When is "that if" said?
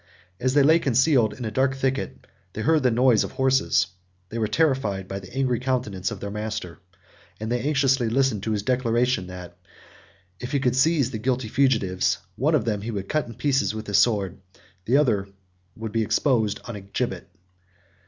9.27-10.53